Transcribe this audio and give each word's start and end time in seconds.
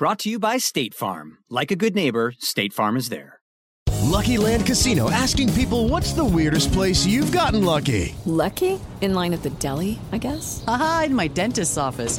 Brought 0.00 0.20
to 0.20 0.30
you 0.30 0.38
by 0.38 0.56
State 0.56 0.94
Farm. 0.94 1.36
Like 1.50 1.70
a 1.70 1.76
good 1.76 1.94
neighbor, 1.94 2.32
State 2.38 2.72
Farm 2.72 2.96
is 2.96 3.10
there. 3.10 3.38
Lucky 4.00 4.38
Land 4.38 4.64
Casino 4.64 5.10
asking 5.10 5.52
people 5.52 5.88
what's 5.88 6.14
the 6.14 6.24
weirdest 6.24 6.72
place 6.72 7.04
you've 7.04 7.30
gotten 7.30 7.64
lucky? 7.64 8.14
Lucky? 8.24 8.80
In 9.02 9.12
line 9.12 9.34
at 9.34 9.42
the 9.42 9.50
deli, 9.50 9.98
I 10.10 10.16
guess? 10.16 10.64
Aha, 10.66 11.02
in 11.04 11.14
my 11.14 11.28
dentist's 11.28 11.76
office. 11.76 12.18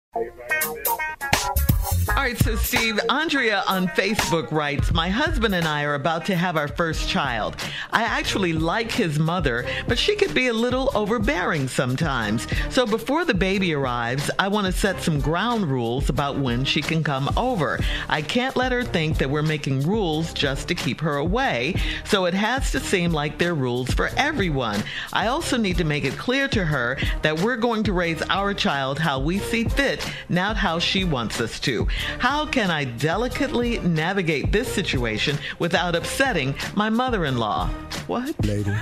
All 2.21 2.27
right, 2.27 2.37
so 2.37 2.55
Steve, 2.55 2.99
Andrea 3.09 3.63
on 3.67 3.87
Facebook 3.87 4.51
writes, 4.51 4.93
My 4.93 5.09
husband 5.09 5.55
and 5.55 5.67
I 5.67 5.85
are 5.85 5.95
about 5.95 6.23
to 6.27 6.35
have 6.35 6.55
our 6.55 6.67
first 6.67 7.09
child. 7.09 7.55
I 7.91 8.03
actually 8.03 8.53
like 8.53 8.91
his 8.91 9.17
mother, 9.17 9.65
but 9.87 9.97
she 9.97 10.15
could 10.15 10.35
be 10.35 10.45
a 10.45 10.53
little 10.53 10.91
overbearing 10.93 11.67
sometimes. 11.67 12.45
So 12.69 12.85
before 12.85 13.25
the 13.25 13.33
baby 13.33 13.73
arrives, 13.73 14.29
I 14.37 14.49
want 14.49 14.67
to 14.67 14.71
set 14.71 15.01
some 15.01 15.19
ground 15.19 15.65
rules 15.65 16.09
about 16.09 16.37
when 16.37 16.63
she 16.63 16.83
can 16.83 17.03
come 17.03 17.27
over. 17.37 17.79
I 18.07 18.21
can't 18.21 18.55
let 18.55 18.71
her 18.71 18.83
think 18.83 19.17
that 19.17 19.31
we're 19.31 19.41
making 19.41 19.81
rules 19.81 20.31
just 20.31 20.67
to 20.67 20.75
keep 20.75 21.01
her 21.01 21.17
away, 21.17 21.73
so 22.05 22.25
it 22.25 22.35
has 22.35 22.71
to 22.73 22.79
seem 22.79 23.13
like 23.13 23.39
they're 23.39 23.55
rules 23.55 23.89
for 23.95 24.11
everyone. 24.15 24.83
I 25.11 25.25
also 25.25 25.57
need 25.57 25.79
to 25.79 25.85
make 25.85 26.03
it 26.03 26.19
clear 26.19 26.47
to 26.49 26.65
her 26.65 26.99
that 27.23 27.39
we're 27.39 27.57
going 27.57 27.81
to 27.85 27.93
raise 27.93 28.21
our 28.29 28.53
child 28.53 28.99
how 28.99 29.19
we 29.19 29.39
see 29.39 29.63
fit, 29.63 30.07
not 30.29 30.55
how 30.55 30.77
she 30.77 31.03
wants 31.03 31.41
us 31.41 31.59
to. 31.61 31.87
How 32.19 32.45
can 32.45 32.69
I 32.71 32.85
delicately 32.85 33.79
navigate 33.79 34.51
this 34.51 34.67
situation 34.67 35.37
without 35.59 35.95
upsetting 35.95 36.55
my 36.75 36.89
mother 36.89 37.25
in 37.25 37.37
law? 37.37 37.67
What? 38.07 38.33
Lady, 38.45 38.73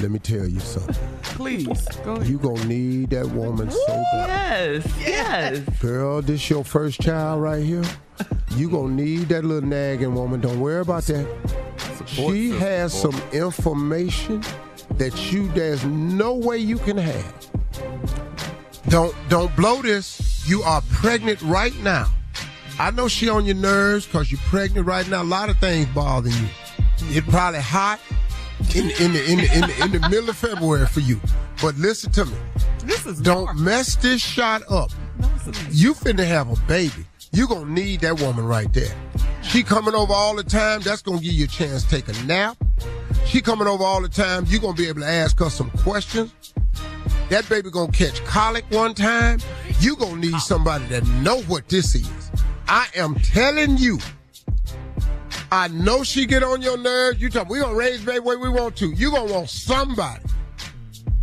let 0.00 0.10
me 0.10 0.18
tell 0.18 0.46
you 0.46 0.60
something. 0.60 0.94
Please, 1.22 1.86
go 2.04 2.14
ahead. 2.14 2.26
You 2.26 2.38
gonna 2.38 2.64
need 2.64 3.10
that 3.10 3.26
woman 3.26 3.70
so 3.70 3.86
bad. 4.12 4.82
Yes, 4.84 4.94
yes. 5.00 5.58
Girl, 5.80 6.22
this 6.22 6.40
is 6.42 6.50
your 6.50 6.64
first 6.64 7.00
child 7.00 7.42
right 7.42 7.62
here. 7.62 7.84
You 8.56 8.68
gonna 8.70 8.94
need 8.94 9.28
that 9.28 9.44
little 9.44 9.68
nagging 9.68 10.14
woman. 10.14 10.40
Don't 10.40 10.60
worry 10.60 10.80
about 10.80 11.04
that. 11.04 11.26
she 12.06 12.50
has 12.50 12.92
some 12.92 13.20
information 13.32 14.42
that 14.92 15.32
you 15.32 15.48
there's 15.52 15.84
no 15.84 16.34
way 16.34 16.58
you 16.58 16.78
can 16.78 16.96
have. 16.96 17.50
Don't 18.88 19.14
don't 19.28 19.54
blow 19.56 19.82
this. 19.82 20.46
You 20.48 20.62
are 20.62 20.82
pregnant 20.90 21.40
right 21.42 21.76
now. 21.82 22.08
I 22.80 22.90
know 22.90 23.08
she 23.08 23.28
on 23.28 23.44
your 23.44 23.56
nerves 23.56 24.06
because 24.06 24.32
you're 24.32 24.40
pregnant 24.46 24.86
right 24.86 25.06
now. 25.06 25.20
A 25.20 25.22
lot 25.22 25.50
of 25.50 25.58
things 25.58 25.86
bother 25.88 26.30
you. 26.30 26.46
It's 27.08 27.28
probably 27.28 27.60
hot 27.60 28.00
in, 28.74 28.90
in, 28.92 29.12
the, 29.12 29.22
in, 29.30 29.36
the, 29.36 29.50
in, 29.54 29.60
the, 29.60 29.84
in 29.84 29.92
the 29.92 30.08
middle 30.08 30.30
of 30.30 30.36
February 30.38 30.86
for 30.86 31.00
you. 31.00 31.20
But 31.60 31.76
listen 31.76 32.10
to 32.12 32.24
me. 32.24 32.32
This 32.84 33.04
is 33.04 33.20
Don't 33.20 33.54
mess 33.60 33.96
this 33.96 34.22
shot 34.22 34.62
up. 34.70 34.90
You 35.70 35.92
finna 35.92 36.26
have 36.26 36.50
a 36.50 36.58
baby. 36.66 37.04
You 37.32 37.46
gonna 37.46 37.70
need 37.70 38.00
that 38.00 38.18
woman 38.18 38.46
right 38.46 38.72
there. 38.72 38.96
She 39.42 39.62
coming 39.62 39.94
over 39.94 40.14
all 40.14 40.34
the 40.34 40.42
time. 40.42 40.80
That's 40.80 41.02
gonna 41.02 41.20
give 41.20 41.34
you 41.34 41.44
a 41.44 41.48
chance 41.48 41.84
to 41.84 42.00
take 42.00 42.08
a 42.08 42.24
nap. 42.24 42.56
She 43.26 43.42
coming 43.42 43.68
over 43.68 43.84
all 43.84 44.00
the 44.00 44.08
time. 44.08 44.46
You 44.48 44.58
gonna 44.58 44.72
be 44.72 44.88
able 44.88 45.02
to 45.02 45.06
ask 45.06 45.38
her 45.40 45.50
some 45.50 45.70
questions. 45.72 46.32
That 47.28 47.46
baby 47.50 47.70
gonna 47.70 47.92
catch 47.92 48.24
colic 48.24 48.64
one 48.70 48.94
time. 48.94 49.40
You 49.80 49.96
gonna 49.96 50.16
need 50.16 50.38
somebody 50.38 50.86
that 50.86 51.06
know 51.22 51.42
what 51.42 51.68
this 51.68 51.94
is. 51.94 52.10
I 52.70 52.86
am 52.94 53.16
telling 53.16 53.78
you. 53.78 53.98
I 55.50 55.66
know 55.66 56.04
she 56.04 56.24
get 56.24 56.44
on 56.44 56.62
your 56.62 56.78
nerves. 56.78 57.20
You 57.20 57.28
talk, 57.28 57.48
we 57.48 57.58
gonna 57.58 57.74
raise 57.74 58.04
baby 58.04 58.20
way 58.20 58.36
we 58.36 58.48
want 58.48 58.76
to. 58.76 58.92
You 58.92 59.10
gonna 59.10 59.32
want 59.32 59.50
somebody 59.50 60.22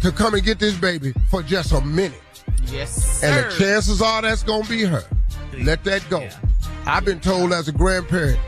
to 0.01 0.11
come 0.11 0.33
and 0.33 0.43
get 0.43 0.59
this 0.59 0.75
baby 0.75 1.13
for 1.31 1.41
just 1.41 1.71
a 1.71 1.79
minute. 1.79 2.21
Yes, 2.65 3.21
Sir. 3.21 3.27
And 3.27 3.45
the 3.45 3.57
chances 3.57 4.01
are 4.01 4.21
that's 4.21 4.43
gonna 4.43 4.67
be 4.67 4.83
her. 4.83 5.05
Let 5.59 5.85
that 5.85 6.03
go. 6.09 6.27
I've 6.85 7.05
been 7.05 7.21
told 7.21 7.53
as 7.53 7.69
a 7.69 7.71
grandparent, 7.71 8.39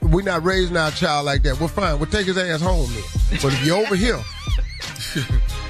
we're 0.00 0.22
not 0.22 0.42
raising 0.42 0.76
our 0.76 0.90
child 0.90 1.26
like 1.26 1.44
that. 1.44 1.60
We're 1.60 1.68
fine. 1.68 2.00
We'll 2.00 2.10
take 2.10 2.26
his 2.26 2.36
ass 2.36 2.60
home 2.60 2.90
then. 2.92 3.38
But 3.40 3.52
if 3.52 3.64
you're 3.64 3.78
over 3.78 3.94
here, 3.94 4.20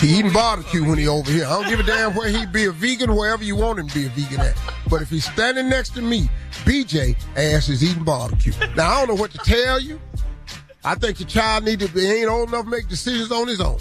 he 0.00 0.18
eating 0.18 0.32
barbecue 0.32 0.84
when 0.84 0.98
he 0.98 1.08
over 1.08 1.30
here. 1.30 1.44
I 1.44 1.50
don't 1.50 1.68
give 1.68 1.80
a 1.80 1.82
damn 1.82 2.14
where 2.14 2.28
he 2.28 2.46
be 2.46 2.66
a 2.66 2.72
vegan, 2.72 3.14
wherever 3.14 3.42
you 3.42 3.56
want 3.56 3.78
him 3.78 3.88
to 3.88 3.94
be 3.94 4.06
a 4.06 4.08
vegan 4.10 4.40
at. 4.40 4.56
But 4.88 5.02
if 5.02 5.10
he's 5.10 5.24
standing 5.24 5.68
next 5.68 5.90
to 5.94 6.02
me, 6.02 6.28
BJ 6.64 7.16
ass 7.36 7.68
is 7.68 7.82
eating 7.82 8.04
barbecue. 8.04 8.52
Now 8.76 8.90
I 8.90 8.98
don't 8.98 9.08
know 9.16 9.20
what 9.20 9.32
to 9.32 9.38
tell 9.38 9.80
you. 9.80 10.00
I 10.84 10.94
think 10.94 11.20
your 11.20 11.28
child 11.28 11.64
need 11.64 11.80
to 11.80 11.88
be 11.88 12.06
ain't 12.06 12.28
old 12.28 12.48
enough 12.48 12.64
to 12.64 12.70
make 12.70 12.88
decisions 12.88 13.30
on 13.30 13.48
his 13.48 13.60
own. 13.60 13.78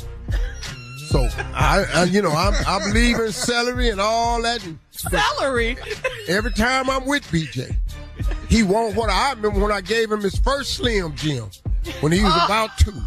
So 1.10 1.28
I, 1.54 1.86
I 1.94 2.04
you 2.06 2.22
know, 2.22 2.32
I'm, 2.32 2.54
I 2.66 2.80
believe 2.88 3.20
in 3.20 3.32
celery 3.32 3.90
and 3.90 4.00
all 4.00 4.42
that. 4.44 4.64
And 4.66 4.80
Celery. 4.92 5.78
every 6.28 6.52
time 6.52 6.90
I'm 6.90 7.06
with 7.06 7.24
BJ, 7.24 7.76
he 8.50 8.64
won't 8.64 8.96
what 8.96 9.10
I 9.10 9.32
remember 9.32 9.60
when 9.60 9.72
I 9.72 9.82
gave 9.82 10.12
him 10.12 10.22
his 10.22 10.38
first 10.38 10.74
Slim 10.76 11.16
Jim 11.16 11.50
when 12.02 12.12
he 12.12 12.22
was 12.22 12.32
ah. 12.34 12.46
about 12.46 12.78
two. 12.78 12.94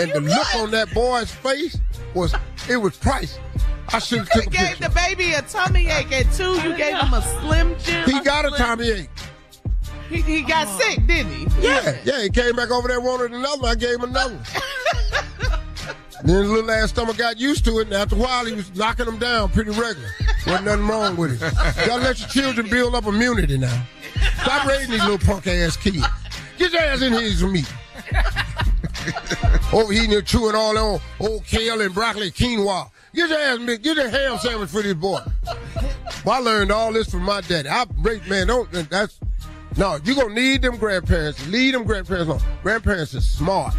And 0.00 0.10
the 0.12 0.20
look 0.20 0.54
on 0.56 0.70
that 0.70 0.92
boy's 0.94 1.32
face 1.32 1.78
was 2.14 2.34
it 2.68 2.76
was 2.76 2.96
priceless. 2.96 3.40
I 3.88 3.98
should 3.98 4.18
have 4.20 4.30
took 4.30 4.46
a 4.46 4.50
gave 4.50 4.60
picture. 4.60 4.84
the 4.84 4.90
baby 4.90 5.32
a 5.32 5.42
tummy 5.42 5.88
ache 5.88 6.12
at 6.12 6.32
two. 6.32 6.52
You 6.62 6.76
gave 6.76 6.96
him 6.96 7.12
a 7.12 7.22
slim 7.40 7.76
jim. 7.80 8.08
He 8.08 8.20
got 8.22 8.44
a 8.44 8.50
tummy 8.50 8.88
ache. 8.90 9.10
He, 10.08 10.20
he 10.20 10.42
got 10.42 10.66
uh-huh. 10.66 10.78
sick, 10.78 11.06
didn't 11.06 11.32
he? 11.32 11.46
Yeah, 11.60 11.96
yeah, 12.04 12.22
he 12.22 12.30
came 12.30 12.54
back 12.54 12.70
over 12.70 12.88
there 12.88 13.00
wanted 13.00 13.32
another. 13.32 13.66
I 13.66 13.74
gave 13.74 13.96
him 13.96 14.04
another 14.04 14.38
then 16.24 16.46
the 16.46 16.52
little 16.52 16.70
ass 16.70 16.90
stomach 16.90 17.16
got 17.16 17.38
used 17.38 17.64
to 17.66 17.78
it, 17.80 17.86
and 17.86 17.94
after 17.94 18.16
a 18.16 18.18
while 18.18 18.44
he 18.44 18.54
was 18.54 18.74
knocking 18.74 19.06
them 19.06 19.18
down 19.18 19.50
pretty 19.50 19.70
regular. 19.70 20.08
Wasn't 20.46 20.64
nothing 20.64 20.86
wrong 20.86 21.16
with 21.16 21.32
it. 21.32 21.80
You 21.80 21.86
gotta 21.86 22.02
let 22.02 22.18
your 22.20 22.28
children 22.28 22.68
build 22.68 22.94
up 22.94 23.06
immunity 23.06 23.58
now. 23.58 23.86
Stop 24.42 24.66
raising 24.66 24.92
these 24.92 25.02
little 25.02 25.18
punk 25.18 25.46
ass 25.46 25.76
kids. 25.76 26.06
Get 26.58 26.72
your 26.72 26.82
ass 26.82 27.02
in 27.02 27.12
here 27.12 27.22
and 27.22 27.56
eat 27.56 27.72
Overeating 29.72 30.14
and 30.14 30.26
chewing 30.26 30.54
all 30.54 30.76
on 30.76 31.00
old 31.20 31.44
kale 31.44 31.80
and 31.80 31.94
broccoli 31.94 32.30
quinoa. 32.30 32.90
Get 33.14 33.30
your 33.30 33.38
ass, 33.38 33.58
man, 33.60 33.80
get 33.80 33.98
a 33.98 34.10
ham 34.10 34.38
sandwich 34.38 34.70
for 34.70 34.82
this 34.82 34.94
boy. 34.94 35.20
Well, 36.24 36.34
I 36.34 36.38
learned 36.38 36.72
all 36.72 36.92
this 36.92 37.10
from 37.10 37.22
my 37.22 37.40
daddy. 37.42 37.68
I, 37.68 37.84
man, 38.28 38.48
don't, 38.48 38.70
that's, 38.90 39.20
no, 39.76 39.98
you're 40.04 40.16
gonna 40.16 40.34
need 40.34 40.62
them 40.62 40.76
grandparents. 40.76 41.46
Lead 41.48 41.74
them 41.74 41.84
grandparents 41.84 42.30
on. 42.30 42.40
Grandparents 42.62 43.14
is 43.14 43.28
smart. 43.28 43.74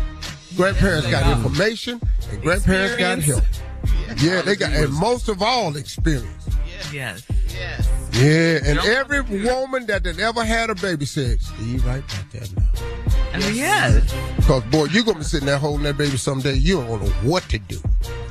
Grandparents 0.55 1.09
got 1.09 1.29
information, 1.37 2.01
and 2.31 2.41
grandparents 2.41 2.95
got 2.95 3.19
help. 3.19 3.43
Yeah, 4.17 4.41
they 4.41 4.55
got, 4.55 4.71
and 4.71 4.93
most 4.93 5.27
of 5.27 5.41
all, 5.41 5.75
experience. 5.75 6.49
Yes. 6.93 7.25
Yes. 7.53 7.89
Yeah, 8.13 8.59
and 8.63 8.79
every 8.79 9.21
woman 9.21 9.85
that 9.87 10.05
had 10.05 10.19
ever 10.19 10.45
had 10.45 10.69
a 10.69 10.75
baby 10.75 11.05
said, 11.05 11.41
Steve, 11.41 11.85
right 11.85 12.03
about 12.03 12.31
that 12.31 12.55
now. 12.55 13.24
Oh, 13.43 13.49
yes. 13.49 14.13
Because, 14.37 14.63
boy, 14.65 14.85
you're 14.85 15.03
going 15.03 15.15
to 15.15 15.19
be 15.19 15.23
sitting 15.25 15.45
there 15.47 15.57
holding 15.57 15.83
that 15.83 15.97
baby 15.97 16.17
someday. 16.17 16.53
You 16.55 16.77
don't 16.81 17.01
know 17.03 17.09
what 17.29 17.43
to 17.49 17.57
do. 17.59 17.79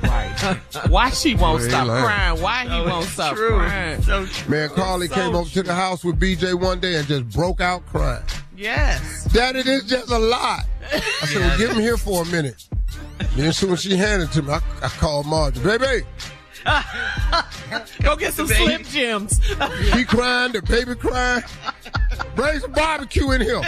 Right. 0.02 0.58
Why 0.88 1.10
she 1.10 1.34
won't 1.34 1.60
Well, 1.60 1.68
stop 1.70 1.86
lying. 1.88 2.04
crying? 2.04 2.42
Why 2.42 2.62
he 2.64 2.88
won't 2.90 3.06
stop 3.06 3.34
true. 3.36 3.50
crying? 3.56 4.02
So 4.02 4.26
true. 4.26 4.50
Man, 4.50 4.68
Carly 4.70 5.08
So 5.08 5.14
came 5.14 5.34
over 5.34 5.48
to 5.50 5.62
the 5.62 5.74
house 5.74 6.04
with 6.04 6.18
BJ 6.20 6.54
one 6.60 6.80
day 6.80 6.96
and 6.96 7.06
just 7.06 7.28
broke 7.30 7.60
out 7.60 7.84
crying. 7.86 8.22
Yes. 8.56 9.24
Daddy, 9.32 9.62
this 9.62 9.82
is 9.84 9.90
just 9.90 10.10
a 10.10 10.18
lot. 10.18 10.60
I 10.92 10.98
said, 11.26 11.40
well, 11.40 11.58
give 11.58 11.70
him 11.70 11.80
here 11.80 11.96
for 11.96 12.22
a 12.22 12.26
minute. 12.26 12.68
Then 13.36 13.46
as 13.46 13.56
soon 13.56 13.72
as 13.72 13.80
she 13.82 13.96
handed 13.96 14.28
it 14.28 14.32
to 14.32 14.42
me, 14.42 14.52
I, 14.52 14.60
I 14.82 14.88
called 14.88 15.26
Margie. 15.26 15.60
Baby, 15.60 16.04
Go 18.02 18.16
get 18.16 18.32
some 18.32 18.46
Baby. 18.46 18.64
Slim 18.64 18.84
Jims. 18.84 19.40
she 19.92 20.04
crying, 20.04 20.52
the 20.52 20.62
baby 20.62 20.94
crying. 20.94 21.42
Bring 22.36 22.58
some 22.60 22.72
barbecue 22.72 23.30
in 23.32 23.40
here. 23.42 23.60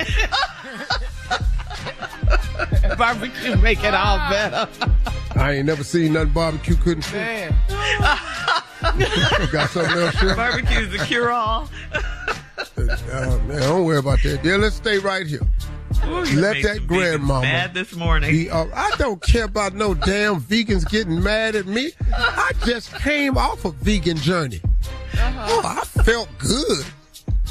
Barbecue 2.98 3.56
make 3.56 3.82
it 3.84 3.94
all 3.94 4.18
better. 4.30 4.68
I 5.34 5.52
ain't 5.54 5.66
never 5.66 5.84
seen 5.84 6.14
nothing 6.14 6.32
barbecue 6.32 6.76
couldn't 6.76 7.02
fix. 7.02 7.14
Man. 7.14 7.54
Got 9.52 9.70
something 9.70 9.96
else, 9.98 10.14
Shirley? 10.16 10.34
Barbecue's 10.34 10.90
the 10.92 11.04
cure 11.06 11.30
all. 11.30 11.68
Uh, 12.78 13.38
man, 13.46 13.60
don't 13.60 13.84
worry 13.84 13.98
about 13.98 14.22
that. 14.22 14.42
Yeah, 14.44 14.56
let's 14.56 14.76
stay 14.76 14.98
right 14.98 15.26
here. 15.26 15.40
Let 16.04 16.62
that 16.62 16.86
grandmama 16.86 17.40
Mad 17.42 17.74
this 17.74 17.94
morning. 17.94 18.30
be 18.30 18.50
all- 18.50 18.70
I 18.74 18.90
don't 18.98 19.20
care 19.22 19.44
about 19.44 19.74
no 19.74 19.94
damn 19.94 20.40
vegans 20.40 20.88
getting 20.88 21.22
mad 21.22 21.56
at 21.56 21.66
me. 21.66 21.92
I 22.14 22.52
just 22.64 22.94
came 22.96 23.36
off 23.38 23.64
a 23.64 23.70
vegan 23.72 24.16
journey. 24.18 24.60
Oh, 25.18 25.62
I 25.64 25.84
felt 26.02 26.28
good. 26.38 26.84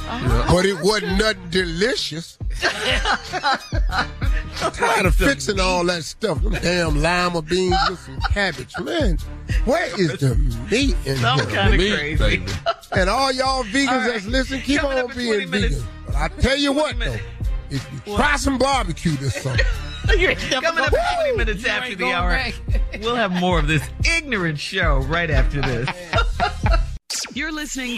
Uh-huh. 0.08 0.54
But 0.54 0.66
it 0.66 0.78
wasn't 0.82 1.18
nothing 1.18 1.50
delicious. 1.50 2.38
Tired 4.74 5.06
of 5.06 5.16
fixing 5.16 5.60
all 5.60 5.84
that 5.86 6.04
stuff. 6.04 6.42
Them 6.42 6.54
damn 6.54 7.02
lima 7.02 7.42
beans 7.42 7.76
with 7.90 8.00
some 8.00 8.20
cabbage. 8.32 8.74
Man, 8.80 9.18
where 9.66 9.86
is 10.00 10.18
the 10.20 10.36
meat 10.72 10.96
in 11.06 11.18
Some 11.18 11.40
here? 11.40 11.48
kind 11.50 11.74
of 11.74 11.80
Meat, 11.80 11.94
crazy. 11.96 12.38
baby. 12.38 12.52
And 12.94 13.10
all 13.10 13.32
y'all 13.32 13.64
vegans 13.64 13.88
All 13.90 13.98
right. 13.98 14.12
that's 14.14 14.26
listening, 14.28 14.62
keep 14.62 14.80
Coming 14.82 14.98
on 15.00 15.16
being 15.16 15.48
20 15.50 15.62
vegan. 15.70 15.84
But 16.06 16.16
I 16.16 16.28
tell 16.30 16.58
you 16.58 16.72
what, 16.72 16.98
though, 17.00 17.18
if 17.70 17.88
you 18.08 18.16
try 18.16 18.36
some 18.38 18.58
barbecue 18.58 19.12
this 19.18 19.36
summer, 19.36 19.58
Coming 20.06 20.78
up 20.78 20.94
in 20.94 21.00
20 21.34 21.36
minutes 21.38 21.66
after 21.66 21.96
the 21.96 22.14
hour, 22.14 22.40
we'll 23.02 23.16
have 23.16 23.32
more 23.32 23.58
of 23.60 23.68
this 23.68 23.82
ignorant 24.08 24.60
show 24.60 24.98
right 25.00 25.32
after 25.32 25.62
this. 25.62 25.90
You're 27.34 27.52
listening 27.52 27.98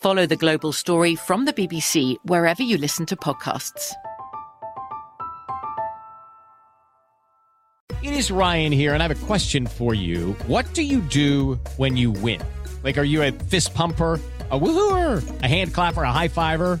Follow 0.00 0.24
The 0.24 0.36
Global 0.36 0.72
Story 0.72 1.14
from 1.14 1.44
the 1.44 1.52
BBC 1.52 2.16
wherever 2.24 2.62
you 2.62 2.78
listen 2.78 3.04
to 3.04 3.16
podcasts. 3.16 3.92
It 8.02 8.14
is 8.14 8.30
Ryan 8.30 8.72
here, 8.72 8.94
and 8.94 9.02
I 9.02 9.08
have 9.08 9.22
a 9.22 9.26
question 9.26 9.66
for 9.66 9.92
you. 9.92 10.32
What 10.46 10.72
do 10.72 10.82
you 10.82 11.00
do 11.00 11.60
when 11.76 11.98
you 11.98 12.12
win? 12.12 12.40
Like, 12.82 12.96
are 12.96 13.04
you 13.04 13.22
a 13.22 13.32
fist 13.32 13.74
pumper? 13.74 14.18
A 14.50 14.58
woohooer, 14.58 15.42
a 15.42 15.46
hand 15.46 15.74
clapper, 15.74 16.02
a 16.02 16.10
high 16.10 16.28
fiver. 16.28 16.80